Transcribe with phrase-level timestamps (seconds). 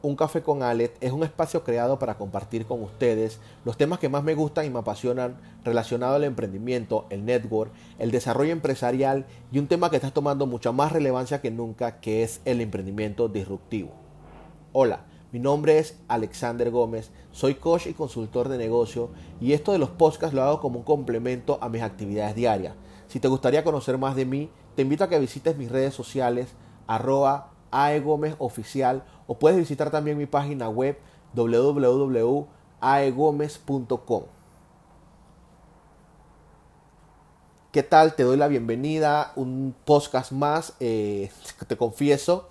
[0.00, 4.08] Un Café con Alet es un espacio creado para compartir con ustedes los temas que
[4.08, 9.58] más me gustan y me apasionan relacionados al emprendimiento, el network, el desarrollo empresarial y
[9.58, 13.90] un tema que está tomando mucha más relevancia que nunca, que es el emprendimiento disruptivo.
[14.72, 15.00] Hola,
[15.32, 19.10] mi nombre es Alexander Gómez, soy coach y consultor de negocio
[19.40, 22.74] y esto de los podcasts lo hago como un complemento a mis actividades diarias.
[23.08, 26.54] Si te gustaría conocer más de mí, te invito a que visites mis redes sociales
[26.86, 30.98] arroba aegomezoficial o puedes visitar también mi página web
[31.34, 34.22] www.aegomez.com.
[37.70, 38.16] ¿Qué tal?
[38.16, 41.30] Te doy la bienvenida, un podcast más, eh,
[41.68, 42.48] te confieso,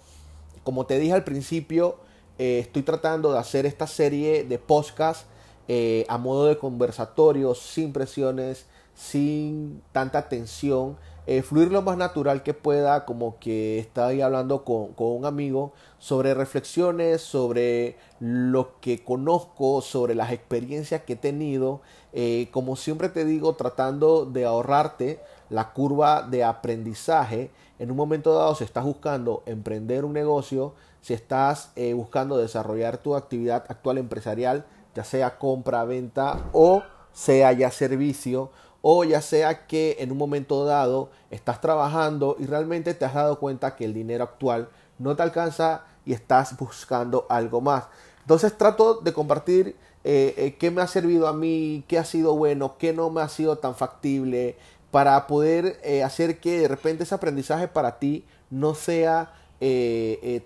[0.64, 1.98] como te dije al principio,
[2.38, 5.26] eh, estoy tratando de hacer esta serie de podcasts
[5.68, 10.98] eh, a modo de conversatorio, sin presiones, sin tanta tensión,
[11.30, 16.34] eh, fluir lo más natural que pueda, como que estoy hablando con, un amigo sobre
[16.34, 21.82] reflexiones, sobre lo que conozco, sobre las experiencias que he tenido,
[22.14, 25.20] eh, como siempre te digo, tratando de ahorrarte
[25.50, 27.52] la curva de aprendizaje.
[27.78, 33.00] En un momento dado, si estás buscando emprender un negocio, si estás eh, buscando desarrollar
[33.00, 38.50] tu actividad actual empresarial, ya sea compra, venta o sea ya servicio,
[38.90, 43.38] o ya sea que en un momento dado estás trabajando y realmente te has dado
[43.38, 47.88] cuenta que el dinero actual no te alcanza y estás buscando algo más.
[48.22, 52.38] Entonces trato de compartir eh, eh, qué me ha servido a mí, qué ha sido
[52.38, 54.56] bueno, qué no me ha sido tan factible,
[54.90, 59.34] para poder eh, hacer que de repente ese aprendizaje para ti no sea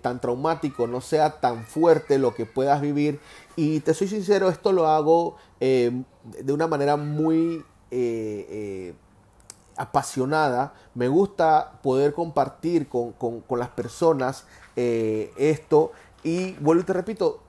[0.02, 3.20] tan traumático, no sea tan fuerte lo que puedas vivir.
[3.54, 7.62] Y te soy sincero, esto lo hago de una manera muy
[7.94, 8.94] eh, eh,
[9.76, 13.14] apasionada, me gusta poder compartir con,
[13.50, 15.92] las personas eh, esto.
[16.22, 17.42] Y vuelvo y te repito,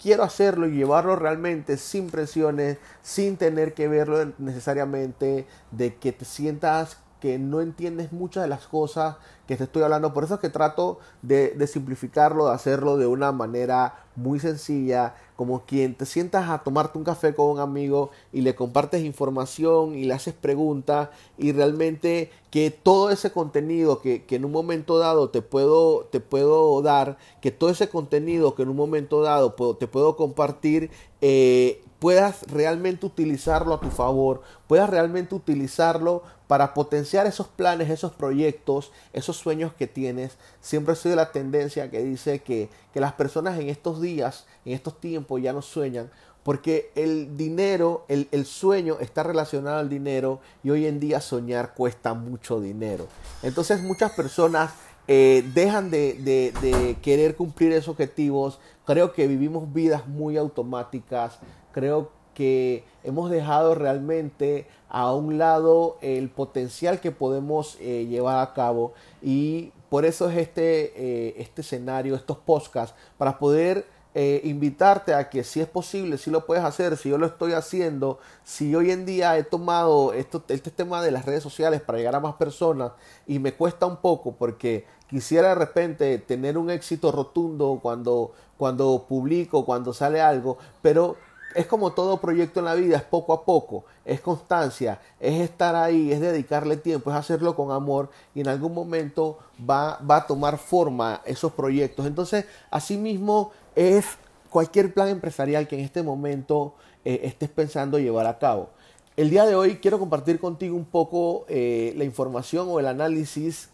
[0.00, 6.24] quiero hacerlo y llevarlo realmente sin presiones, sin tener que verlo necesariamente, de que te
[6.24, 10.12] sientas que no entiendes muchas de las cosas que te estoy hablando.
[10.12, 15.64] Por eso es que trato de, simplificarlo, de hacerlo de una manera muy sencilla, como
[15.64, 20.04] quien te sientas a tomarte un café con un amigo y le compartes información y
[20.04, 21.08] le haces preguntas
[21.38, 26.82] y realmente que todo ese contenido que, en un momento dado te puedo, te puedo
[26.82, 30.90] dar, que todo ese contenido que en un momento dado te puedo compartir,
[31.22, 36.22] eh, puedas realmente utilizarlo a tu favor, puedas realmente utilizarlo
[36.54, 40.36] para potenciar esos planes, esos proyectos, esos sueños que tienes.
[40.60, 44.72] Siempre soy de la tendencia que dice que, que las personas en estos días, en
[44.72, 46.12] estos tiempos ya no sueñan,
[46.44, 51.74] porque el dinero, el, el, sueño está relacionado al dinero y hoy en día soñar
[51.74, 53.08] cuesta mucho dinero.
[53.42, 54.70] Entonces muchas personas
[55.08, 58.60] eh, dejan de, de, de, querer cumplir esos objetivos.
[58.86, 61.40] Creo que vivimos vidas muy automáticas.
[61.72, 68.54] Creo que hemos dejado realmente a un lado el potencial que podemos eh, llevar a
[68.54, 68.92] cabo.
[69.20, 75.28] Y por eso es este, eh, este escenario, estos podcasts, para poder eh, invitarte a
[75.30, 78.92] que si es posible, si lo puedes hacer, si yo lo estoy haciendo, si hoy
[78.92, 82.36] en día he tomado esto, este tema de las redes sociales para llegar a más
[82.36, 82.92] personas
[83.26, 89.06] y me cuesta un poco porque quisiera de repente tener un éxito rotundo cuando, cuando
[89.08, 91.16] publico, cuando sale algo, pero
[91.54, 95.74] es como todo proyecto en la vida, es poco a poco, es constancia, es estar
[95.74, 100.26] ahí, es dedicarle tiempo, es hacerlo con amor y en algún momento va, va a
[100.26, 102.06] tomar forma esos proyectos.
[102.06, 104.04] Entonces, asimismo, es
[104.50, 108.70] cualquier plan empresarial que en este momento eh, estés pensando llevar a cabo.
[109.16, 113.68] El día de hoy quiero compartir contigo un poco eh, la información o el análisis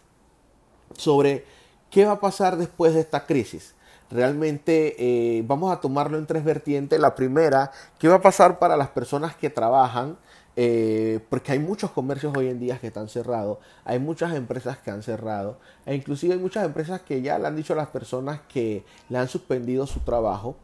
[0.95, 1.45] sobre
[1.89, 3.73] qué va a pasar después de esta crisis
[4.11, 6.99] realmente eh, vamos a tomarlo en tres vertientes.
[6.99, 10.17] La primera, ¿qué va a pasar para las personas que trabajan?
[10.57, 14.91] Eh, porque hay muchos comercios hoy en día que están cerrados, hay muchas empresas que
[14.91, 18.41] han cerrado, e inclusive hay muchas empresas que ya le han dicho a las personas
[18.49, 20.57] que le han suspendido su trabajo.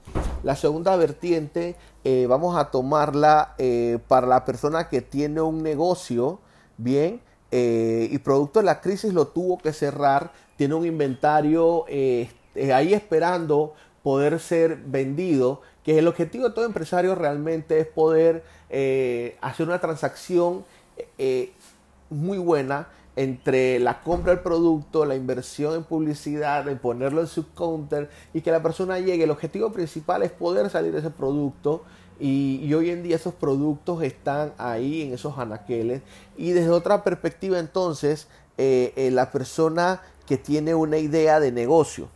[0.43, 3.55] La segunda vertiente eh, vamos a tomarla
[4.09, 6.41] para la persona que tiene un negocio,
[6.77, 11.85] bien, y producto de la crisis lo tuvo que cerrar, tiene un inventario
[12.57, 18.43] eh, ahí esperando poder ser vendido, que el objetivo de todo empresario realmente es poder
[18.69, 20.65] eh, hacer una transacción
[21.19, 21.51] eh,
[22.09, 27.51] muy buena entre la compra del producto, la inversión en publicidad, en ponerlo en su
[27.53, 29.23] counter y que la persona llegue.
[29.25, 31.83] El objetivo principal es poder salir de ese producto
[32.19, 36.01] y, hoy en día esos productos están ahí en esos anaqueles
[36.35, 38.27] y desde otra perspectiva entonces
[38.57, 42.09] la persona que tiene una idea de negocio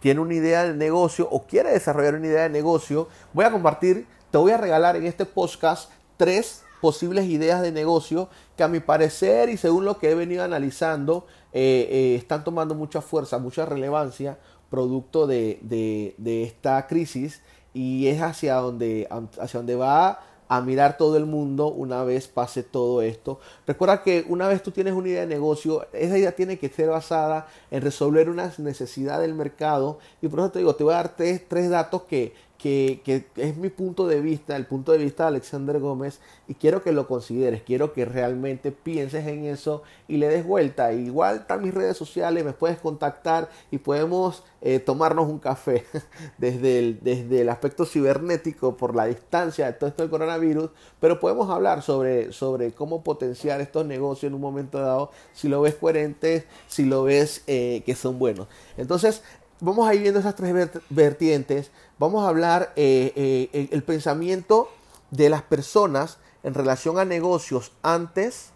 [0.00, 4.06] tiene una idea de negocio o quiere desarrollar una idea de negocio, voy a compartir,
[4.30, 8.80] te voy a regalar en este podcast tres posibles ideas de negocio que a mi
[8.80, 13.66] parecer y según lo que he venido analizando eh, eh, están tomando mucha fuerza, mucha
[13.66, 14.38] relevancia
[14.70, 17.40] producto de, de, esta crisis
[17.72, 19.08] y es hacia donde,
[19.40, 23.38] hacia donde va a mirar todo el mundo una vez pase todo esto.
[23.66, 26.88] Recuerda que una vez tú tienes una idea de negocio, esa idea tiene que ser
[26.88, 30.96] basada en resolver una necesidad del mercado y por eso te digo, te voy a
[30.96, 35.22] dar tres, tres datos que, que, es mi punto de vista, el punto de vista
[35.22, 36.18] de Alexander Gómez,
[36.48, 40.92] y quiero que lo consideres, quiero que realmente pienses en eso y le des vuelta.
[40.92, 45.84] Igual están mis redes sociales, me puedes contactar y podemos eh, tomarnos un café
[46.38, 51.20] desde el, desde el aspecto cibernético por la distancia de todo esto del coronavirus, pero
[51.20, 55.76] podemos hablar sobre, sobre cómo potenciar estos negocios en un momento dado, si lo ves
[55.76, 58.48] coherente, si lo ves eh, que son buenos.
[58.76, 59.22] Entonces,
[59.60, 61.70] vamos a ir viendo esas tres vertientes.
[61.98, 63.12] Vamos a hablar eh,
[63.52, 64.68] eh, el pensamiento
[65.10, 68.50] de las personas en relación a negocios antes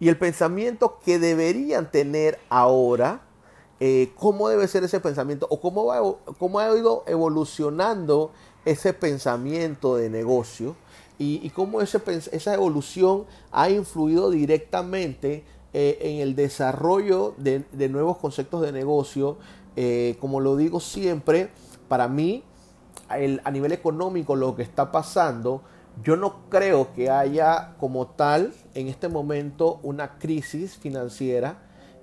[0.00, 3.22] y el pensamiento que deberían tener ahora.
[3.80, 8.32] Eh, cómo debe ser ese pensamiento o cómo, va, ha ido evolucionando
[8.64, 10.74] ese pensamiento de negocio
[11.16, 18.72] y, cómo esa evolución ha influido directamente en el desarrollo de, de, nuevos conceptos de
[18.72, 19.36] negocio
[19.80, 21.50] eh, como lo digo siempre,
[21.86, 22.42] para mí,
[23.08, 25.62] a nivel económico, lo que está pasando,
[26.02, 31.58] yo no creo que haya como tal en este momento una crisis financiera.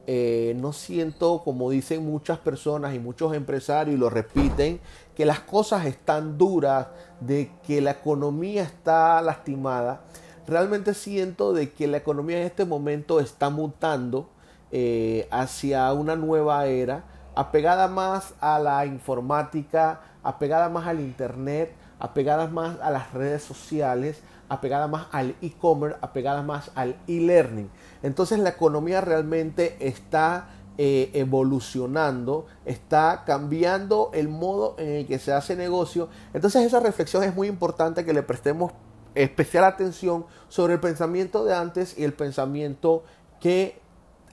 [0.07, 4.80] Eh, no siento, como dicen muchas personas y muchos empresarios, y lo repiten,
[5.13, 6.88] que las cosas están duras,
[7.19, 10.06] de que la economía está lastimada.
[10.48, 14.30] Realmente siento de que la economía en este momento está mutando
[14.72, 22.48] eh, hacia una nueva era apegada más a la informática, apegada más al internet, apegada
[22.48, 27.70] más a las redes sociales, apegada más al e-commerce, apegada más al e-learning.
[28.04, 30.48] Entonces la economía realmente está
[30.78, 36.10] eh, evolucionando, está cambiando el modo en el que se hace negocio.
[36.34, 38.72] Entonces esa reflexión es muy importante que le prestemos
[39.14, 43.04] especial atención sobre el pensamiento de antes y el pensamiento
[43.40, 43.80] que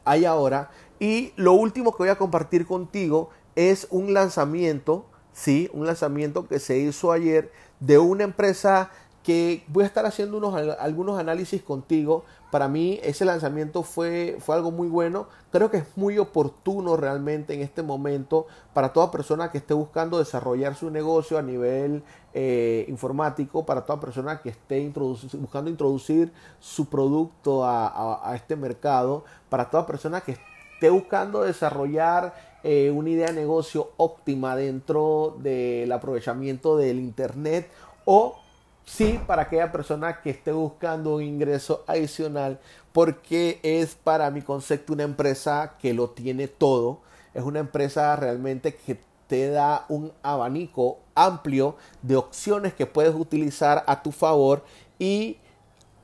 [0.05, 0.71] hay ahora
[1.03, 6.61] y lo último que voy a compartir contigo es un lanzamiento, sí, un lanzamiento que
[6.61, 7.51] se hizo ayer
[7.81, 8.89] de una empresa
[9.25, 12.25] que voy a estar haciendo unos, algunos análisis contigo.
[12.53, 15.27] Para mí ese lanzamiento fue, fue algo muy bueno.
[15.51, 20.21] Creo que es muy oportuno realmente en este momento para toda persona que esté buscando
[20.21, 24.89] desarrollar su negocio a nivel eh, informático, para toda persona que esté
[25.35, 30.52] buscando introducir su producto a, a este mercado, para toda persona que esté
[30.83, 32.35] esté buscando desarrollar
[32.65, 37.71] eh, una idea de negocio óptima dentro del aprovechamiento del Internet
[38.05, 38.37] o
[38.85, 42.59] sí para aquella persona que esté buscando un ingreso adicional
[42.93, 46.99] porque es para mi concepto una empresa que lo tiene todo.
[47.33, 48.99] Es una empresa realmente que
[49.29, 54.65] te da un abanico amplio de opciones que puedes utilizar a tu favor
[54.99, 55.37] y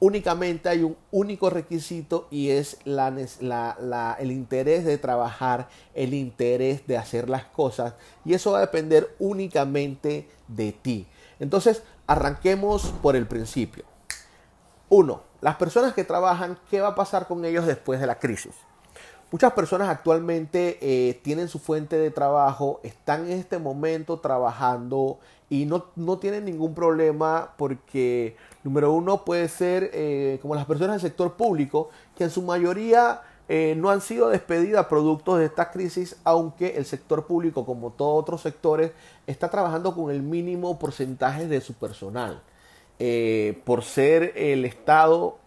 [0.00, 7.28] únicamente hay un único requisito y es el interés de trabajar, el interés de hacer
[7.28, 11.06] las cosas y eso va a depender únicamente de ti.
[11.40, 13.84] Entonces, arranquemos por el principio.
[14.88, 18.54] Uno, las personas que trabajan, ¿qué va a pasar con ellos después de la crisis?
[19.30, 25.18] Muchas personas actualmente eh, tienen su fuente de trabajo, están en este momento trabajando
[25.50, 30.92] y no, no tienen ningún problema porque Número uno puede ser eh, como las personas
[31.00, 33.20] del sector público, que en su mayoría
[33.50, 38.22] eh, no han sido despedidas producto de esta crisis, aunque el sector público, como todos
[38.22, 38.92] otros sectores,
[39.26, 42.42] está trabajando con el mínimo porcentaje de su personal.
[43.64, 45.38] Por ser el Estado,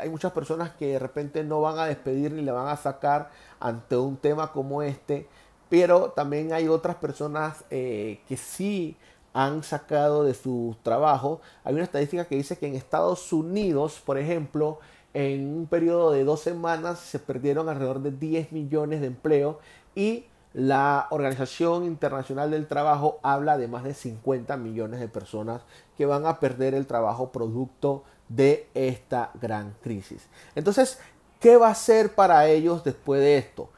[0.00, 3.30] hay muchas personas que de repente no van a despedir ni le van a sacar
[3.60, 5.28] ante un tema como este,
[5.68, 8.96] pero también hay otras personas que sí
[9.32, 11.40] han sacado de su trabajo.
[11.64, 14.78] Hay una estadística que dice que en Estados Unidos, por ejemplo,
[15.14, 19.56] en un periodo de dos semanas se perdieron alrededor de 10 millones de empleos
[19.94, 25.62] y la Organización Internacional del Trabajo habla de más de 50 millones de personas
[25.96, 30.28] que van a perder el trabajo producto de esta gran crisis.
[30.54, 30.98] Entonces,
[31.40, 33.70] ¿qué va a ser para ellos después de esto?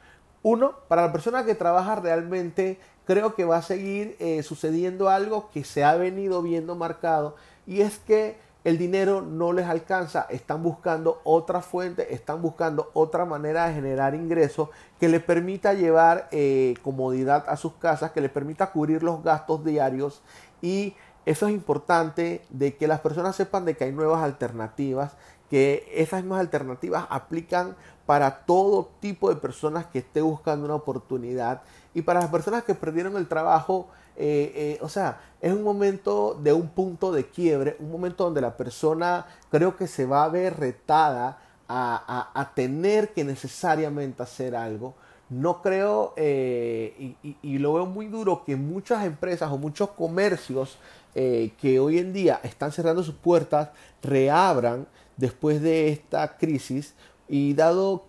[0.43, 5.49] Uno, para la persona que trabaja realmente creo que va a seguir eh, sucediendo algo
[5.51, 7.35] que se ha venido viendo marcado
[7.65, 13.23] y es que el dinero no les alcanza, están buscando otra fuente, están buscando otra
[13.23, 14.69] manera de generar ingresos
[14.99, 19.63] que les permita llevar eh, comodidad a sus casas, que les permita cubrir los gastos
[19.63, 20.23] diarios
[20.63, 20.95] y
[21.25, 25.13] eso es importante de que las personas sepan de que hay nuevas alternativas,
[25.49, 31.61] que esas mismas alternativas aplican para todo tipo de personas que esté buscando una oportunidad
[31.93, 36.37] y para las personas que perdieron el trabajo, eh, eh, o sea, es un momento
[36.41, 40.29] de un punto de quiebre, un momento donde la persona creo que se va a
[40.29, 44.93] ver retada a, tener que necesariamente hacer algo.
[45.29, 50.77] No creo, eh, y, lo veo muy duro, que muchas empresas o muchos comercios
[51.15, 53.69] que hoy en día están cerrando sus puertas
[54.03, 56.93] reabran después de esta crisis.
[57.29, 58.03] Y dado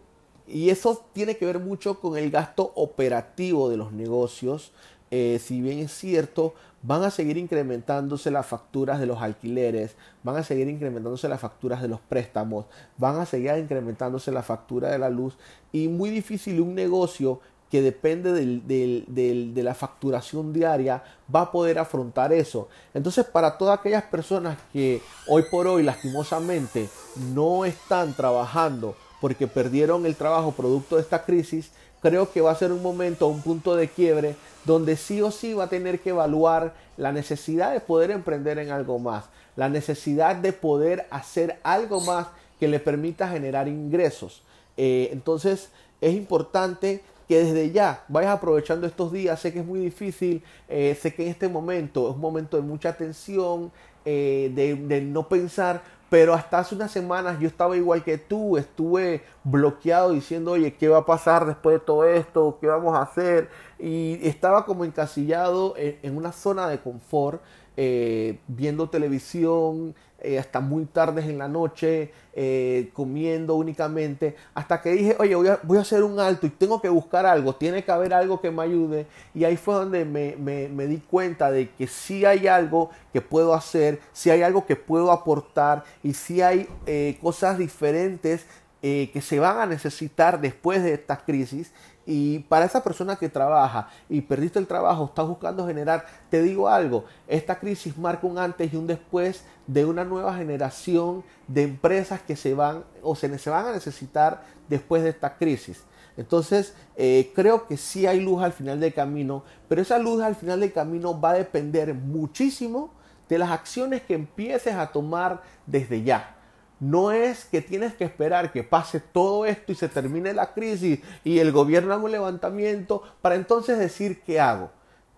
[0.47, 4.73] y eso tiene que ver mucho con el gasto operativo de los negocios.
[5.11, 6.55] Eh, si bien es cierto,
[6.87, 11.83] van a seguir incrementándose las facturas de los alquileres, van a seguir incrementándose las facturas
[11.83, 12.66] de los préstamos,
[12.97, 15.37] van a seguir incrementándose la factura de la luz
[15.73, 17.40] y muy difícil un negocio
[17.71, 21.02] que depende de la facturación diaria
[21.35, 22.69] va a poder afrontar eso.
[22.95, 26.88] Entonces, para todas aquellas personas que hoy por hoy lastimosamente
[27.35, 31.73] no están trabajando porque perdieron el trabajo producto de esta crisis,
[32.07, 35.55] creo que va a ser un momento, un punto de quiebre donde sí o sí
[35.55, 39.25] va a tener que evaluar la necesidad de poder emprender en algo más,
[39.57, 42.29] la necesidad de poder hacer algo más
[42.61, 44.43] que le permita generar ingresos.
[44.77, 45.71] Eh, entonces
[46.01, 49.41] es importante que desde ya vayas aprovechando estos días.
[49.41, 52.63] Sé que es muy difícil, eh, sé que en este momento es un momento de
[52.63, 53.73] mucha tensión,
[54.09, 59.25] eh, de, no pensar, pero hasta hace unas semanas yo estaba igual que tú, estuve
[59.43, 62.57] bloqueado diciendo, oye, ¿qué va a pasar después de todo esto?
[62.61, 63.51] ¿Qué vamos a hacer?
[63.81, 67.43] Y estaba como encasillado en, una zona de confort,
[67.77, 74.90] eh, viendo televisión, eh, hasta muy tardes en la noche, eh, comiendo únicamente, hasta que
[74.90, 77.85] dije, oye, voy a, voy a, hacer un alto y tengo que buscar algo, tiene
[77.85, 79.06] que haber algo que me ayude.
[79.35, 83.54] Y ahí fue donde me, me, di cuenta de que sí hay algo que puedo
[83.54, 88.45] hacer, sí hay algo que puedo aportar y sí hay eh, cosas diferentes
[88.83, 91.73] que se van a necesitar después de esta crisis
[92.07, 96.69] y para esa persona que trabaja y perdiste el trabajo, estás buscando generar, te digo
[96.69, 102.21] algo, esta crisis marca un antes y un después de una nueva generación de empresas
[102.21, 105.83] que se van o se, van a necesitar después de esta crisis.
[106.17, 110.37] Entonces, eh, creo que sí hay luz al final del camino, pero esa luz al
[110.37, 112.91] final del camino va a depender muchísimo
[113.29, 116.36] de las acciones que empieces a tomar desde ya.
[116.78, 121.00] No es que tienes que esperar que pase todo esto y se termine la crisis
[121.25, 124.71] y el gobierno haga un levantamiento para entonces decir qué hago.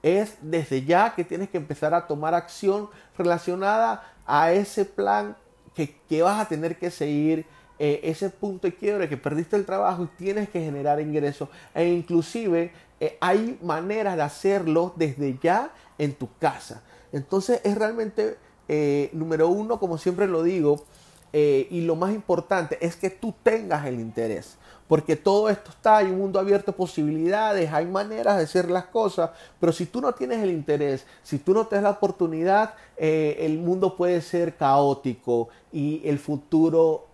[0.03, 5.37] Es desde ya que tienes que empezar a tomar acción relacionada a ese plan
[6.09, 7.47] que, vas a tener que seguir,
[7.79, 11.49] eh, ese punto de quiebre que perdiste el trabajo y tienes que generar ingresos.
[11.75, 16.83] E inclusive eh, hay maneras de hacerlo desde ya en tu casa.
[17.13, 18.37] Entonces es realmente,
[18.69, 20.85] eh, número uno, como siempre lo digo,
[21.33, 24.57] eh, y lo más importante es que tú tengas el interés.
[24.87, 28.87] Porque todo esto está, hay un mundo abierto de posibilidades, hay maneras de hacer las
[28.87, 29.31] cosas,
[29.61, 33.37] pero si tú no tienes el interés, si tú no te das la oportunidad, eh,
[33.41, 37.07] el mundo puede ser caótico y el futuro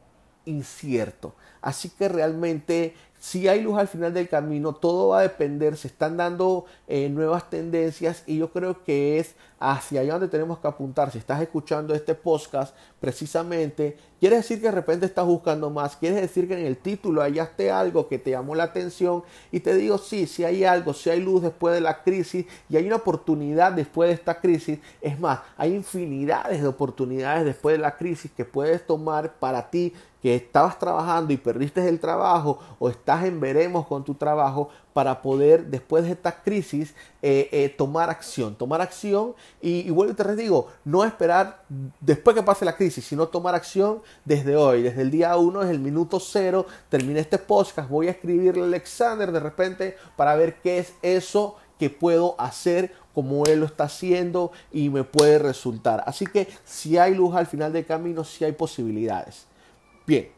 [0.45, 1.35] incierto.
[1.61, 2.95] Así que realmente
[3.25, 7.09] si hay luz al final del camino, todo va a depender, se están dando eh,
[7.09, 9.35] nuevas tendencias y yo creo que es
[9.73, 11.11] hacia allá donde tenemos que apuntar.
[11.11, 16.21] Si estás escuchando este podcast, precisamente, quiere decir que de repente estás buscando más, quiere
[16.21, 19.97] decir que en el título hallaste algo que te llamó la atención y te digo,
[19.99, 23.73] sí, si hay algo, si hay luz después de la crisis y hay una oportunidad
[23.73, 28.45] después de esta crisis, es más, hay infinidades de oportunidades después de la crisis que
[28.45, 29.93] puedes tomar para ti
[30.25, 35.21] que estabas trabajando y perdiste el trabajo o estás en veremos con tu trabajo para
[35.21, 40.37] poder después de esta crisis eh, eh, tomar acción, tomar acción y, vuelvo y te
[40.37, 41.65] digo, no esperar
[42.01, 45.75] después que pase la crisis, sino tomar acción desde hoy, desde el día uno, desde
[45.75, 50.61] el minuto cero, terminé este podcast, voy a escribirle a Alexander de repente para ver
[50.63, 56.05] qué es eso que puedo hacer como él lo está haciendo y me puede resultar.
[56.07, 59.47] Así que si hay luz al final del camino, si hay posibilidades.
[60.07, 60.31] Bien,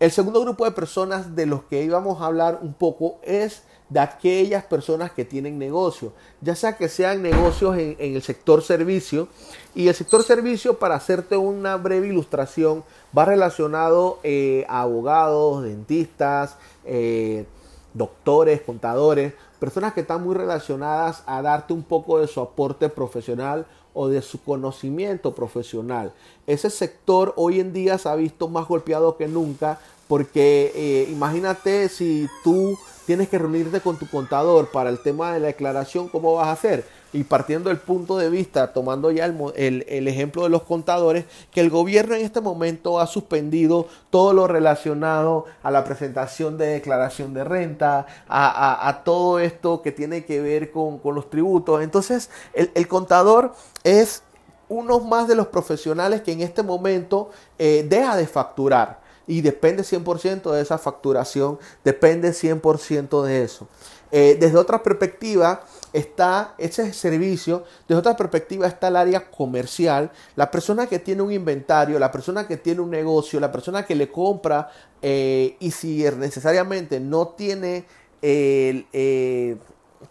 [0.00, 3.62] el segundo grupo de personas de los que íbamos a hablar un poco es
[3.94, 9.28] de aquellas personas que tienen negocio, ya sea que sean negocios en, el sector servicio.
[9.72, 12.82] Y el sector servicio, para hacerte una breve ilustración,
[13.16, 17.46] va relacionado eh, a abogados, dentistas, eh,
[17.92, 23.64] doctores, contadores, personas que están muy relacionadas a darte un poco de su aporte profesional
[23.92, 26.12] o de su conocimiento profesional.
[26.48, 31.88] Ese sector hoy en día se ha visto más golpeado que nunca porque eh, imagínate
[31.88, 36.34] si tú tienes que reunirte con tu contador para el tema de la declaración, ¿cómo
[36.34, 36.84] vas a hacer?
[37.12, 41.60] Y partiendo del punto de vista, tomando ya el, el, ejemplo de los contadores, que
[41.60, 47.32] el gobierno en este momento ha suspendido todo lo relacionado a la presentación de declaración
[47.32, 51.82] de renta, a, todo esto que tiene que ver con, los tributos.
[51.82, 54.22] Entonces, el, contador es
[54.68, 59.82] uno más de los profesionales que en este momento eh, deja de facturar y depende
[59.82, 63.68] 100% de esa facturación, depende 100% de eso.
[64.16, 70.52] Eh, desde otra perspectiva está ese servicio, desde otra perspectiva está el área comercial, la
[70.52, 74.12] persona que tiene un inventario, la persona que tiene un negocio, la persona que le
[74.12, 74.70] compra
[75.02, 77.86] eh, y si necesariamente no tiene
[78.22, 78.86] el...
[78.92, 79.56] Eh,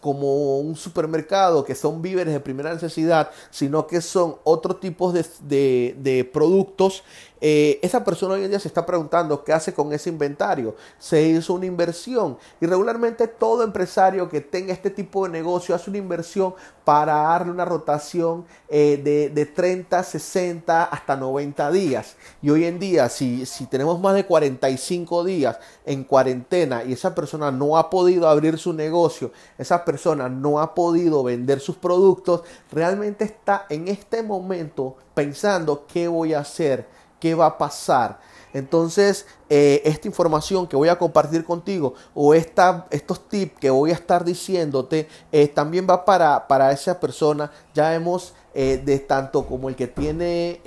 [0.02, 5.96] como un supermercado que son víveres de primera necesidad, sino que son otro tipos de,
[5.98, 7.04] de productos
[7.46, 10.78] eh, esa persona hoy en día se está preguntando qué hace con ese inventario.
[10.98, 15.90] Se hizo una inversión y regularmente todo empresario que tenga este tipo de negocio hace
[15.90, 22.16] una inversión para darle una rotación eh, de, de, 30, 60 hasta 90 días.
[22.42, 27.14] Y hoy en día, si, si tenemos más de 45 días en cuarentena y esa
[27.14, 32.44] persona no ha podido abrir su negocio, esa persona no ha podido vender sus productos,
[32.72, 38.20] realmente está en este momento pensando qué voy a hacer qué va a pasar.
[38.52, 43.92] Entonces, eh, esta información que voy a compartir contigo o esta, estos tips que voy
[43.92, 47.50] a estar diciéndote eh, también va para, para esa persona.
[47.74, 50.60] Ya hemos eh, de tanto como el que tiene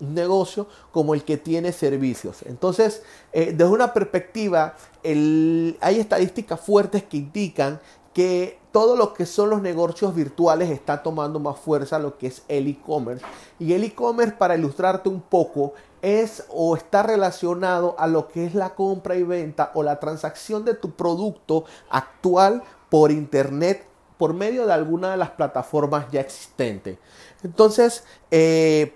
[0.00, 2.42] un negocio como el que tiene servicios.
[2.46, 7.80] Entonces, desde una perspectiva, hay estadísticas fuertes que indican
[8.12, 12.42] que todo lo que son los negocios virtuales está tomando más fuerza lo que es
[12.48, 13.24] el e-commerce.
[13.58, 18.54] Y el e-commerce, para ilustrarte un poco, es o está relacionado a lo que es
[18.54, 23.86] la compra y venta o la transacción de tu producto actual por internet
[24.20, 26.98] por medio de alguna de las plataformas ya existentes.
[27.42, 28.94] Entonces, eh,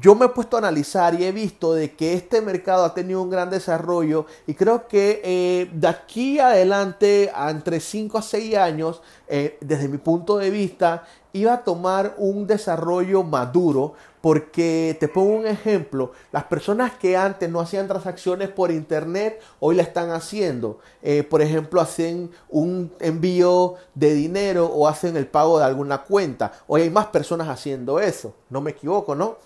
[0.00, 3.22] yo me he puesto a analizar y he visto de que este mercado ha tenido
[3.22, 9.02] un gran desarrollo y creo que eh, de aquí adelante, entre 5 a 6 años,
[9.28, 15.36] eh, desde mi punto de vista, iba a tomar un desarrollo maduro porque te pongo
[15.36, 20.80] un ejemplo, las personas que antes no hacían transacciones por internet, hoy la están haciendo.
[21.02, 26.52] Eh, por ejemplo, hacen un envío de dinero o hacen el pago de alguna cuenta.
[26.66, 29.36] Hoy hay más personas haciendo eso, no me equivoco, ¿no?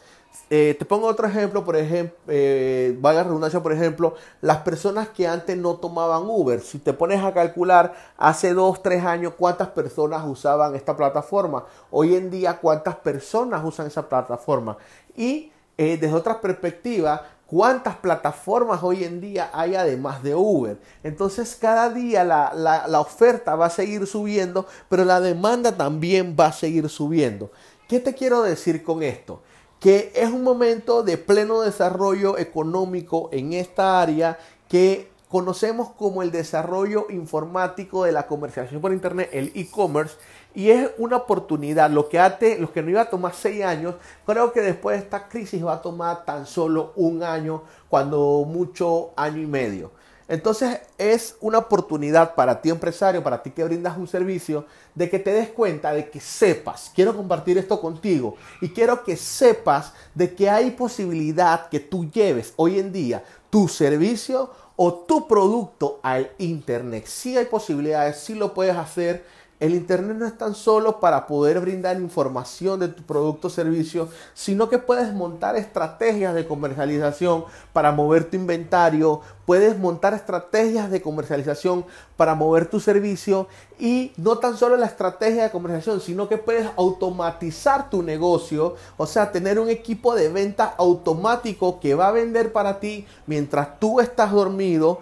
[0.51, 5.27] Eh, te pongo otro ejemplo, por ejemplo, eh, valga redundancia, por ejemplo, las personas que
[5.27, 6.61] antes no tomaban Uber.
[6.61, 12.17] Si te pones a calcular hace dos, tres años cuántas personas usaban esta plataforma, hoy
[12.17, 14.77] en día cuántas personas usan esa plataforma.
[15.17, 20.79] Y eh, desde otra perspectiva, cuántas plataformas hoy en día hay además de Uber.
[21.03, 26.47] Entonces cada día la, la, oferta va a seguir subiendo, pero la demanda también va
[26.47, 27.51] a seguir subiendo.
[27.89, 29.43] ¿Qué te quiero decir con esto?
[29.83, 36.31] Que es un momento de pleno desarrollo económico en esta área que conocemos como el
[36.31, 40.17] desarrollo informático de la comercialización por internet, el e-commerce,
[40.55, 41.91] y es una oportunidad.
[41.91, 42.21] Lo que
[42.61, 45.73] los que no iba a tomar seis años, creo que después de esta crisis va
[45.73, 49.91] a tomar tan solo un año, cuando mucho año y medio.
[50.29, 55.19] Entonces es una oportunidad para ti empresario, para ti que brindas un servicio, de que
[55.19, 60.35] te des cuenta, de que sepas, quiero compartir esto contigo y quiero que sepas de
[60.35, 66.31] que hay posibilidad que tú lleves hoy en día tu servicio o tu producto al
[66.39, 67.07] Internet.
[67.07, 69.25] Sí hay posibilidades, sí lo puedes hacer
[69.63, 74.09] el Internet no es tan solo para poder brindar información de tu producto o servicio,
[74.35, 81.01] sino que puedes montar estrategias de comercialización para mover tu inventario, puedes montar estrategias de
[81.01, 81.85] comercialización
[82.17, 83.47] para mover tu servicio
[83.79, 89.07] y no tan solo la estrategia de comercialización, sino que puedes automatizar tu negocio, o
[89.07, 94.01] sea, tener un equipo de venta automático que va a vender para ti mientras tú
[94.01, 94.99] estás dormido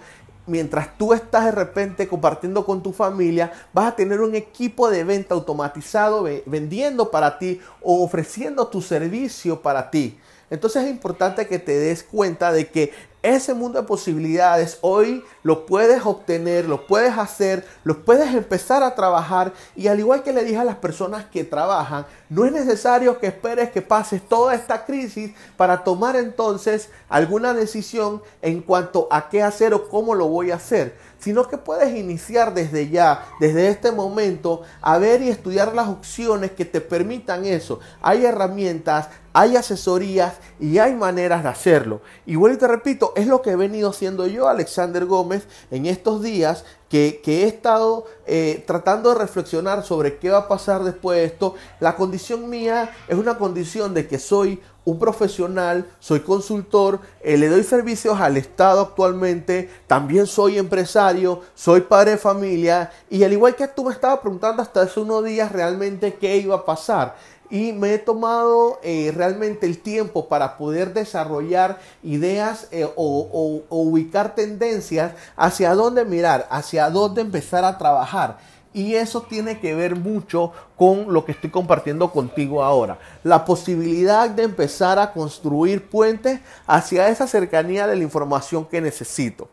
[0.51, 5.05] mientras tú estás de repente compartiendo con tu familia, vas a tener un equipo de
[5.05, 10.19] venta automatizado vendiendo para ti o ofreciendo tu servicio para ti.
[10.51, 15.67] Entonces es importante que te des cuenta de que ese mundo de posibilidades hoy lo
[15.67, 20.45] puedes obtener, lo puedes hacer, lo puedes empezar a trabajar y al igual que le
[20.45, 24.85] dije a las personas que trabajan, no es necesario que esperes que pases toda esta
[24.85, 30.51] crisis para tomar entonces alguna decisión en cuanto a qué hacer o cómo lo voy
[30.51, 30.97] a hacer.
[31.21, 36.53] Sino que puedes iniciar desde ya, desde este momento, a ver y estudiar las opciones
[36.53, 37.81] que te permitan eso.
[38.01, 42.01] Hay herramientas, hay asesorías y hay maneras de hacerlo.
[42.27, 45.87] Y bueno, y te repito, es lo que he venido haciendo yo, Alexander Gómez, en
[45.87, 51.19] estos días que, he estado eh, tratando de reflexionar sobre qué va a pasar después
[51.19, 51.55] de esto.
[51.79, 57.49] La condición mía es una condición de que soy un profesional, soy consultor, eh, le
[57.49, 63.55] doy servicios al Estado actualmente, también soy empresario, soy padre de familia y al igual
[63.57, 67.17] que tú me estaba preguntando hasta hace unos días realmente qué iba a pasar
[67.51, 74.35] y me he tomado eh, realmente el tiempo para poder desarrollar ideas eh, o, ubicar
[74.35, 78.39] tendencias hacia dónde mirar, hacia dónde empezar a trabajar.
[78.73, 82.99] Y eso tiene que ver mucho con lo que estoy compartiendo contigo ahora.
[83.25, 89.49] La posibilidad de empezar a construir puentes hacia esa cercanía de la información que necesito.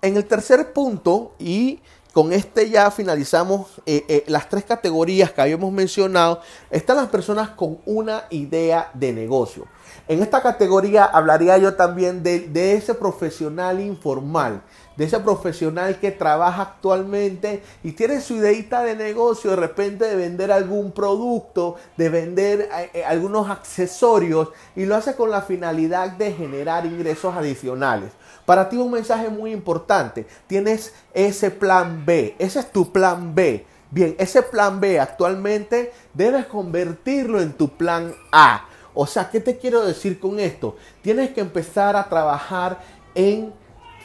[0.00, 1.80] En el tercer punto, y
[2.16, 6.40] con este ya finalizamos eh, eh, las tres categorías que habíamos mencionado.
[6.70, 9.66] Están las personas con una idea de negocio.
[10.08, 14.62] En esta categoría hablaría yo también de, de ese profesional informal
[14.96, 20.16] de ese profesional que trabaja actualmente y tiene su ideita de negocio de repente de
[20.16, 26.10] vender algún producto, de vender eh, eh, algunos accesorios y lo hace con la finalidad
[26.12, 28.10] de generar ingresos adicionales.
[28.44, 33.66] Para ti un mensaje muy importante, tienes ese plan B, ese es tu plan B.
[33.90, 38.66] Bien, ese plan B actualmente debes convertirlo en tu plan A.
[38.94, 40.76] O sea, ¿qué te quiero decir con esto?
[41.02, 42.80] Tienes que empezar a trabajar
[43.14, 43.52] en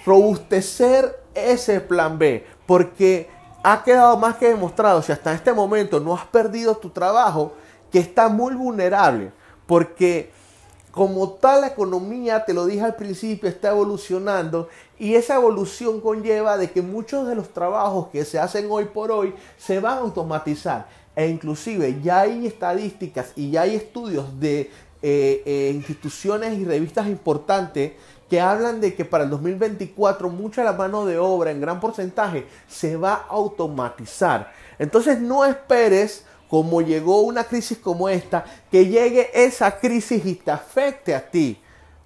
[0.05, 3.29] robustecer ese plan B, porque
[3.63, 7.53] ha quedado más que demostrado, si hasta este momento no has perdido tu trabajo,
[7.91, 9.31] que está muy vulnerable,
[9.65, 10.31] porque
[10.91, 14.67] como tal la economía, te lo dije al principio, está evolucionando
[14.99, 19.11] y esa evolución conlleva de que muchos de los trabajos que se hacen hoy por
[19.11, 20.87] hoy se van a automatizar.
[21.15, 24.69] E inclusive ya hay estadísticas y ya hay estudios de
[25.01, 27.93] eh, eh, instituciones y revistas importantes
[28.31, 32.47] que hablan de que para el 2024 mucha la mano de obra en gran porcentaje
[32.65, 34.53] se va a automatizar.
[34.79, 40.49] Entonces no esperes como llegó una crisis como esta, que llegue esa crisis y te
[40.49, 41.60] afecte a ti.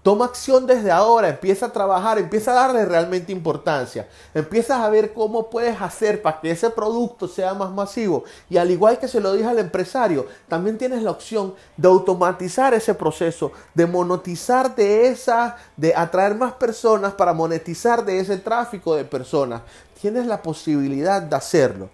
[0.06, 4.08] Toma acción desde ahora, empieza a trabajar, empieza a darle realmente importancia.
[4.36, 8.24] Empiezas a ver cómo puedes hacer para que ese producto sea más masivo.
[8.48, 12.76] Y al igual que se lo dije al empresario, también tienes la opción de automatizar
[12.76, 18.96] ese proceso, de monetizar de esa, de atraer más personas para monetizar de ese tráfico
[18.96, 19.63] de personas.
[20.00, 21.89] Tienes la posibilidad de hacerlo.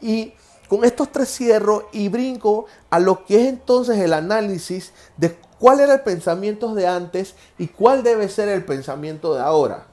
[0.00, 0.34] Y
[0.66, 5.78] con estos tres cierro y brinco a lo que es entonces el análisis de cuál
[5.78, 9.86] era el pensamiento de antes y cuál debe ser el pensamiento de ahora.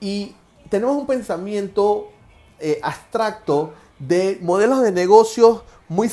[0.00, 0.34] Y
[0.68, 2.10] tenemos un pensamiento
[2.58, 6.10] eh, abstracto de modelos de negocios muy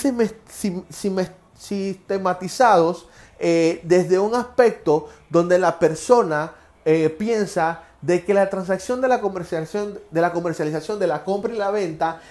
[1.55, 3.07] sistematizados
[3.39, 6.53] eh, desde un aspecto donde la persona
[6.85, 11.53] eh, piensa de que la transacción de la comercialización de la, comercialización, de la compra
[11.53, 12.21] y la venta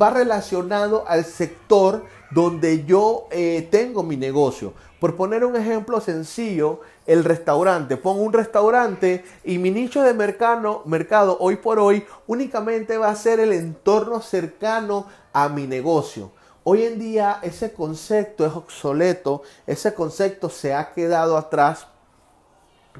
[0.00, 3.28] va relacionado al sector donde yo
[3.70, 4.72] tengo mi negocio.
[5.00, 7.96] Por poner un ejemplo sencillo, el restaurante.
[7.96, 13.16] Pongo un restaurante y mi nicho de mercado, mercado hoy por hoy únicamente va a
[13.16, 16.32] ser el entorno cercano a mi negocio.
[16.64, 21.86] Hoy en día ese concepto es obsoleto, ese concepto se ha quedado atrás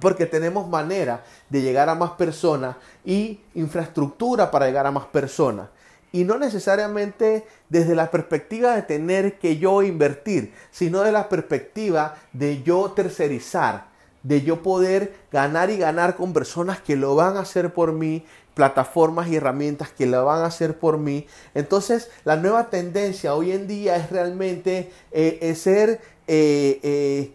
[0.00, 5.68] porque tenemos manera de llegar a más personas y infraestructura para llegar a más personas
[6.16, 12.16] y no necesariamente desde la perspectiva de tener que yo invertir, sino de la perspectiva
[12.32, 13.88] de yo tercerizar,
[14.22, 18.24] de yo poder ganar y ganar con personas que lo van a hacer por mí,
[18.54, 21.26] plataformas y herramientas que lo van a hacer por mí.
[21.54, 27.34] Entonces, la nueva tendencia hoy en día es realmente eh, ser eh, eh,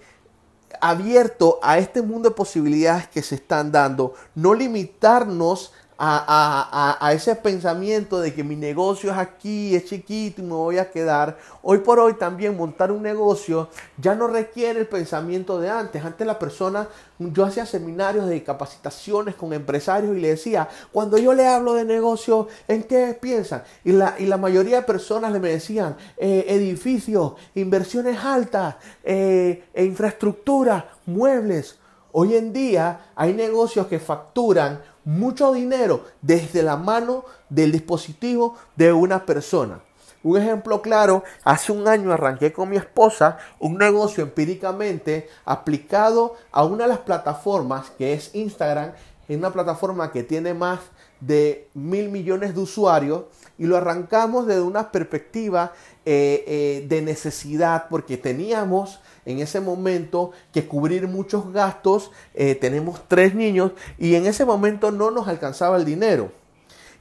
[0.79, 5.73] abierto a este mundo de posibilidades que se están dando, no limitarnos
[6.03, 10.89] a, ese pensamiento de que mi negocio es aquí, es chiquito y me voy a
[10.89, 11.37] quedar.
[11.61, 16.03] Hoy por hoy también montar un negocio ya no requiere el pensamiento de antes.
[16.03, 16.87] Antes la persona,
[17.19, 21.85] yo hacía seminarios de capacitaciones con empresarios y le decía, cuando yo le hablo de
[21.85, 23.63] negocio, ¿en qué piensan?
[23.83, 29.65] Y la, y la mayoría de personas le me decían, eh, edificios, inversiones altas, eh,
[29.71, 31.77] e infraestructura, muebles.
[32.13, 38.93] Hoy en día hay negocios que facturan mucho dinero desde la mano del dispositivo de
[38.93, 39.81] una persona.
[40.23, 46.63] Un ejemplo claro, hace un año arranqué con mi esposa un negocio empíricamente aplicado a
[46.63, 48.91] una de las plataformas que es Instagram,
[49.27, 50.79] es una plataforma que tiene más
[51.21, 53.23] de mil millones de usuarios
[53.57, 55.73] y lo arrancamos desde una perspectiva
[56.05, 63.01] eh, eh, de necesidad porque teníamos en ese momento que cubrir muchos gastos, eh, tenemos
[63.07, 66.31] tres niños y en ese momento no nos alcanzaba el dinero.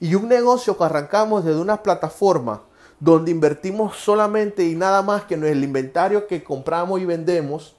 [0.00, 2.62] Y un negocio que arrancamos desde una plataforma
[3.00, 7.74] donde invertimos solamente y nada más que en el inventario que compramos y vendemos,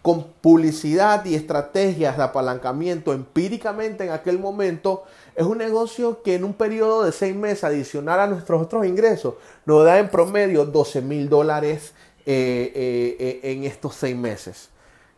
[0.00, 6.44] con publicidad y estrategias de apalancamiento empíricamente en aquel momento, es un negocio que en
[6.44, 9.34] un periodo de seis meses adicional a nuestros otros ingresos
[9.66, 11.92] nos da en promedio 12 mil dólares
[12.30, 14.68] eh, eh, eh, en estos seis meses.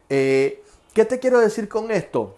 [0.08, 2.36] ¿Qué te quiero decir con esto?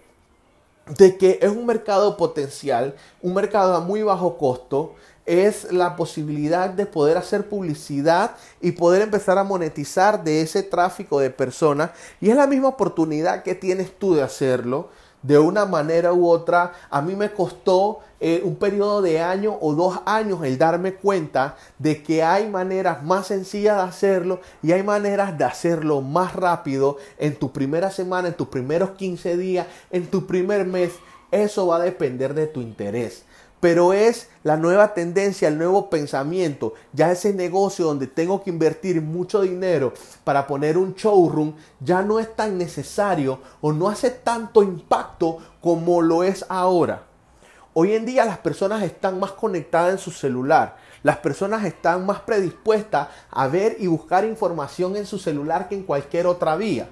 [0.87, 4.94] De que es un mercado potencial, un mercado a muy bajo costo,
[5.26, 11.20] es la posibilidad de poder hacer publicidad y poder empezar a monetizar de ese tráfico
[11.20, 11.90] de personas.
[12.18, 14.88] Y es la misma oportunidad que tienes tú de hacerlo
[15.22, 16.72] de una manera u otra.
[16.90, 21.56] A mí me costó eh, un periodo de año o dos años el darme cuenta
[21.78, 26.98] de que hay maneras más sencillas de hacerlo y hay maneras de hacerlo más rápido
[27.18, 30.92] en tu primera semana, en tus primeros 15 días, en tu primer mes.
[31.30, 33.24] Eso va a depender de tu interés
[33.62, 36.75] pero es la nueva tendencia, el nuevo pensamiento.
[36.92, 39.92] Ya ese negocio donde tengo que invertir mucho dinero
[40.25, 46.03] para poner un showroom ya no es tan necesario o no hace tanto impacto como
[46.03, 47.05] lo es ahora.
[47.72, 50.77] Hoy en día las personas están más conectadas en su celular.
[51.05, 55.85] Las personas están más predispuestas a ver y buscar información en su celular que en
[55.85, 56.88] cualquier otra vía.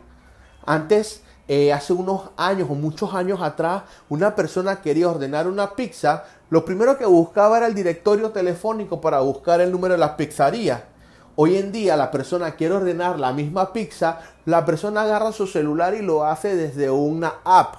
[0.64, 6.22] Antes eh, hace unos años o muchos años atrás, una persona quería ordenar una pizza,
[6.48, 10.84] lo primero que buscaba era el directorio telefónico para buscar el número de la pizzería.
[11.34, 15.94] Hoy en día la persona quiere ordenar la misma pizza, la persona agarra su celular
[15.94, 17.78] y lo hace desde una app.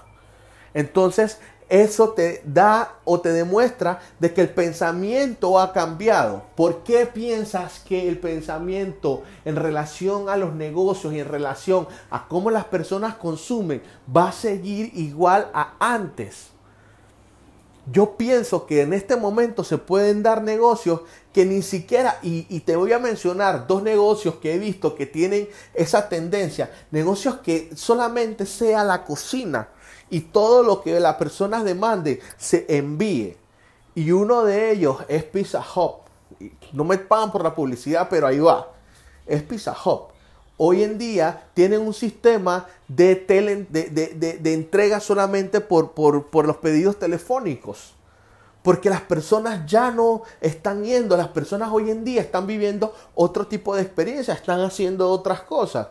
[0.74, 1.40] Entonces
[1.72, 6.44] eso te da o te demuestra de que el pensamiento ha cambiado.
[6.58, 12.28] ¿Por qué piensas que el pensamiento en relación a los negocios y en relación a
[12.28, 13.82] cómo las personas consumen
[14.14, 16.50] va a seguir igual a antes?
[17.90, 22.60] Yo pienso que en este momento se pueden dar negocios que ni siquiera, y, y,
[22.60, 27.72] te voy a mencionar dos negocios que he visto que tienen esa tendencia, negocios que
[27.76, 29.70] solamente sea la cocina
[30.12, 33.38] y todo lo que la persona demande se envíe.
[33.96, 36.02] Y uno de ellos es Pizza Hub.
[36.74, 38.68] No me pagan por la publicidad, pero ahí va.
[39.26, 40.10] Es Pizza Hub.
[40.58, 43.26] Hoy en día tienen un sistema de,
[44.44, 47.94] entrega solamente por, por los pedidos telefónicos.
[48.62, 53.48] Porque las personas ya no están yendo, las personas hoy en día están viviendo otro
[53.48, 55.88] tipo de experiencia, están haciendo otras cosas.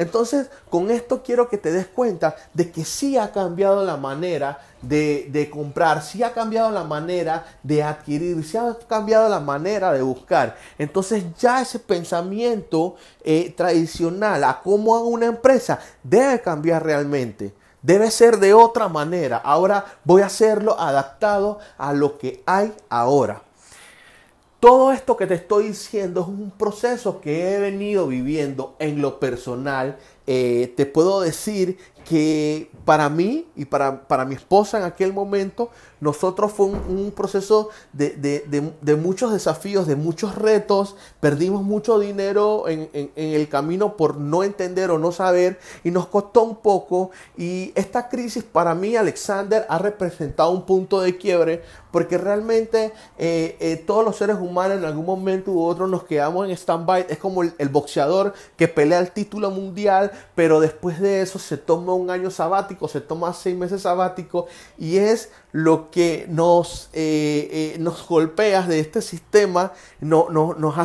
[0.00, 4.58] Entonces, con esto quiero que te des cuenta de que sí ha cambiado la manera
[4.80, 10.00] de, comprar, sí ha cambiado la manera de adquirir, sí ha cambiado la manera de
[10.00, 10.56] buscar.
[10.78, 17.52] Entonces ya ese pensamiento eh, tradicional a cómo hago una empresa debe cambiar realmente.
[17.82, 19.36] Debe ser de otra manera.
[19.36, 23.42] Ahora voy a hacerlo adaptado a lo que hay ahora.
[24.60, 29.18] Todo esto que te estoy diciendo es un proceso que he venido viviendo en lo
[29.18, 29.96] personal.
[30.26, 31.78] Eh, te puedo decir
[32.10, 35.70] que para mí y para, para, mi esposa en aquel momento,
[36.00, 43.48] nosotros fue un, proceso de, muchos desafíos, de muchos retos, perdimos mucho dinero en, el
[43.48, 47.12] camino por no entender o no saber y nos costó un poco.
[47.36, 53.56] Y esta crisis para mí, Alexander, ha representado un punto de quiebre porque realmente eh,
[53.60, 57.18] eh, todos los seres humanos en algún momento u otro nos quedamos en stand-by, es
[57.18, 61.92] como el, el boxeador que pelea el título mundial, pero después de eso se toma
[61.94, 64.46] un año sabático, se toma seis meses sabático
[64.78, 70.76] y es lo que nos, eh, eh, nos golpea de este sistema, no, no, nos,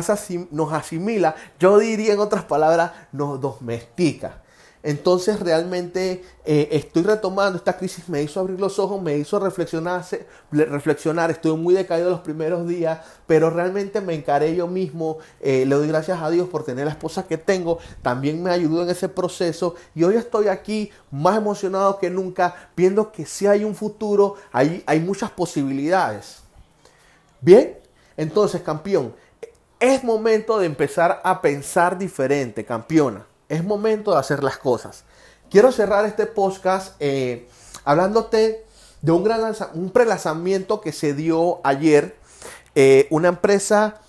[0.50, 4.42] nos asimila, yo diría en otras palabras, nos domestica.
[4.86, 10.04] Entonces realmente eh, estoy retomando esta crisis, me hizo abrir los ojos, me hizo reflexionar,
[10.52, 15.74] reflexionar, estoy muy decaído los primeros días, pero realmente me encaré yo mismo, eh, le
[15.74, 19.08] doy gracias a Dios por tener la esposa que tengo, también me ayudó en ese
[19.08, 24.36] proceso y hoy estoy aquí más emocionado que nunca, viendo que si hay un futuro,
[24.52, 26.42] hay, hay muchas posibilidades.
[27.40, 27.76] Bien,
[28.16, 29.16] entonces campeón,
[29.80, 35.04] es momento de empezar a pensar diferente, campeona es momento de hacer las cosas.
[35.50, 37.48] Quiero cerrar este podcast eh,
[37.84, 38.64] hablándote
[39.02, 39.92] de un gran un
[40.82, 42.16] que se dio ayer.
[42.74, 44.00] Eh, una empresa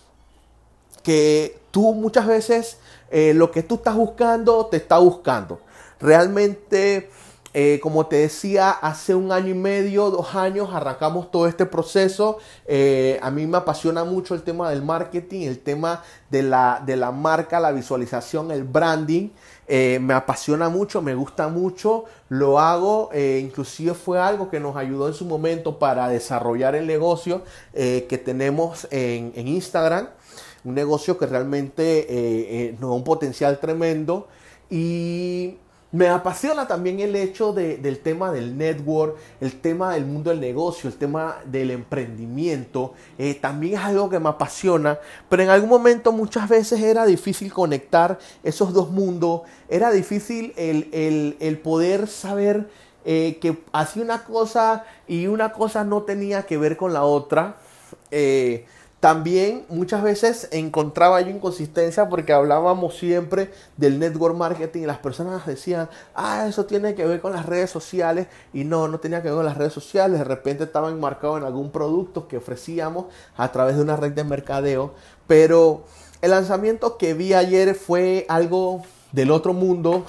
[1.04, 2.78] que tú muchas veces
[3.12, 5.62] eh, lo que tú estás buscando te está buscando.
[6.00, 7.10] Realmente
[7.60, 12.38] Eh, como te decía, hace un año y medio, dos años, arrancamos todo este proceso.
[12.68, 16.96] Eh, a mí me apasiona mucho el tema del marketing, el tema de la, de
[16.96, 19.30] la marca, la visualización, el branding.
[19.68, 25.08] Eh, me apasiona mucho, me gusta mucho, lo hago, inclusive fue algo que nos ayudó
[25.08, 27.42] en su momento para desarrollar el negocio
[27.74, 30.10] que tenemos en, en, Instagram,
[30.64, 34.28] un negocio que realmente nos da un potencial tremendo
[34.70, 35.58] y
[35.92, 40.90] me apasiona también el hecho del tema del network, el tema del mundo del negocio,
[40.90, 42.94] el tema del emprendimiento.
[43.18, 47.54] Eh, también es algo que me apasiona, pero en algún momento muchas veces era difícil
[47.54, 49.42] conectar esos dos mundos.
[49.70, 52.70] Era difícil el, poder saber
[53.06, 57.56] eh, que hacía una cosa y una cosa no tenía que ver con la otra.
[58.12, 58.66] Eh,
[59.00, 65.46] también muchas veces encontraba yo inconsistencia porque hablábamos siempre del network marketing y las personas
[65.46, 69.28] decían, ah, eso tiene que ver con las redes sociales y no, no tenía que
[69.28, 73.06] ver con las redes sociales, de repente estaba enmarcado en algún producto que ofrecíamos
[73.36, 74.94] a través de una red de mercadeo,
[75.28, 75.84] pero
[76.24, 78.82] el lanzamiento que vi ayer fue algo
[79.12, 80.06] del otro mundo,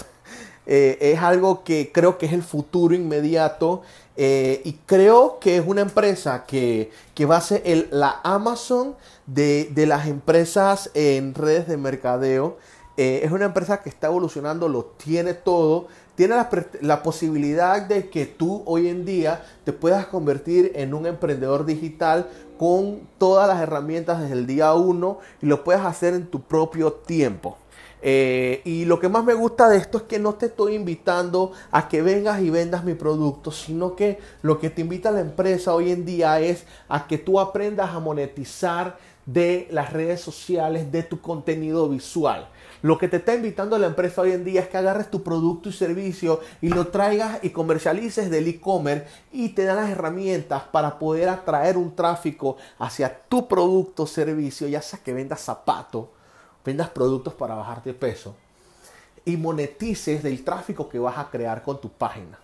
[0.71, 3.81] eh, es algo que creo que es el futuro inmediato
[4.19, 6.91] eh, y creo que es una empresa que,
[7.23, 12.59] va a ser la Amazon de, las empresas en redes de mercadeo.
[12.99, 15.89] Eh, es una empresa que está evolucionando, lo tiene todo.
[16.17, 16.51] Tiene la,
[16.83, 22.29] la, posibilidad de que tú hoy en día te puedas convertir en un emprendedor digital
[22.59, 26.93] con todas las herramientas desde el día uno y lo puedes hacer en tu propio
[26.93, 27.57] tiempo.
[28.03, 31.53] Eh, y lo que más me gusta de esto es que no te estoy invitando
[31.71, 35.75] a que vengas y vendas mi producto, sino que lo que te invita la empresa
[35.75, 41.03] hoy en día es a que tú aprendas a monetizar de las redes sociales, de
[41.03, 42.49] tu contenido visual.
[42.81, 45.69] Lo que te está invitando la empresa hoy en día es que agarres tu producto
[45.69, 50.99] y servicio y lo traigas y comercialices del e-commerce y te dan las herramientas para
[50.99, 56.07] poder atraer un tráfico hacia tu producto servicio, ya sea que vendas zapatos,
[56.69, 58.35] vendas productos para bajarte peso
[59.25, 62.39] y monetices del tráfico que vas a crear con tu página.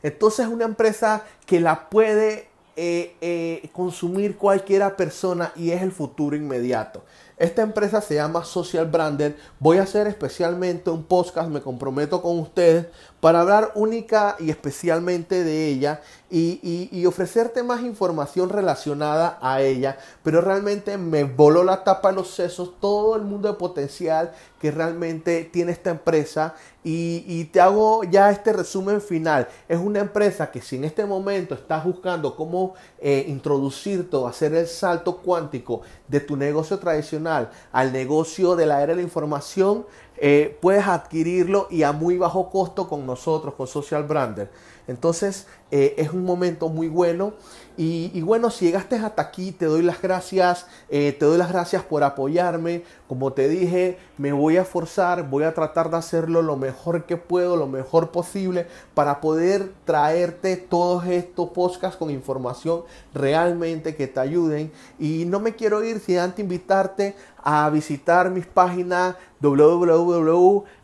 [0.00, 5.90] Entonces es una empresa que la puede eh, eh, consumir cualquiera persona y es el
[5.90, 7.02] futuro inmediato.
[7.36, 9.36] Esta empresa se llama Social Brander.
[9.58, 12.86] Voy a hacer especialmente un podcast, me comprometo con ustedes,
[13.18, 19.98] para hablar única y especialmente de ella y, ofrecerte más información relacionada a ella.
[20.22, 24.70] Pero realmente me voló la tapa de los sesos todo el mundo de potencial que
[24.70, 26.54] realmente tiene esta empresa.
[26.84, 29.48] Y, te hago ya este resumen final.
[29.68, 34.54] Es una empresa que si en este momento estás buscando cómo eh, introducirte o hacer
[34.54, 39.86] el salto cuántico de tu negocio tradicional al negocio de la era de la información,
[40.20, 44.50] eh, puedes adquirirlo y a muy bajo costo con nosotros, con Social Brander.
[44.88, 47.34] Entonces eh, es un momento muy bueno.
[47.80, 50.66] Y, bueno, si llegaste hasta aquí, te doy las gracias.
[50.88, 52.82] Eh, te doy las gracias por apoyarme.
[53.06, 57.16] Como te dije, me voy a forzar, voy a tratar de hacerlo lo mejor que
[57.16, 62.82] puedo, lo mejor posible, para poder traerte todos estos podcasts con información
[63.14, 64.72] realmente que te ayuden.
[64.98, 69.14] Y no me quiero ir sin antes invitarte a visitar mis páginas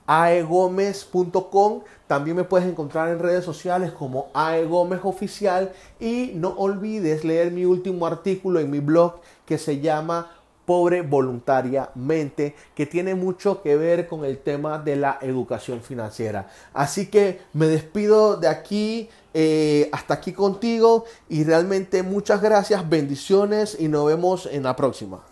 [0.07, 7.25] www.aegomez.com también me puedes encontrar en redes sociales como AE Gómez Oficial y no olvides
[7.25, 10.31] leer mi último artículo en mi blog que se llama
[10.67, 16.51] Pobre Voluntariamente, que tiene mucho que ver con el tema de la educación financiera.
[16.73, 23.77] Así que me despido de aquí, eh, hasta aquí contigo y realmente muchas gracias, bendiciones
[23.79, 25.25] y nos vemos en la próxima.